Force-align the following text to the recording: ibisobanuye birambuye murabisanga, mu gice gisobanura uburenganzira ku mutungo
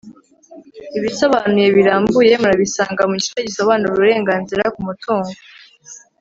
ibisobanuye 0.97 1.67
birambuye 1.77 2.33
murabisanga, 2.41 3.01
mu 3.09 3.15
gice 3.21 3.39
gisobanura 3.47 3.91
uburenganzira 3.93 4.63
ku 4.73 4.79
mutungo 4.87 5.31